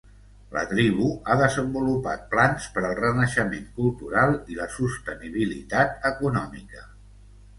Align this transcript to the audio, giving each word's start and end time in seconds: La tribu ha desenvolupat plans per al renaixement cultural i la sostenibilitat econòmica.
La 0.53 0.61
tribu 0.69 1.09
ha 1.27 1.35
desenvolupat 1.41 2.23
plans 2.31 2.65
per 2.77 2.83
al 2.89 2.95
renaixement 3.01 3.67
cultural 3.81 4.33
i 4.55 4.59
la 4.63 4.67
sostenibilitat 4.79 6.09
econòmica. 6.13 6.85